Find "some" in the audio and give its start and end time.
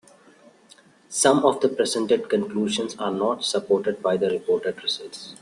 1.09-1.45